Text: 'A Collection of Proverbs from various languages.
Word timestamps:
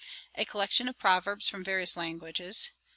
'A 0.33 0.45
Collection 0.45 0.87
of 0.87 0.97
Proverbs 0.97 1.47
from 1.47 1.63
various 1.63 1.95
languages. 1.95 2.71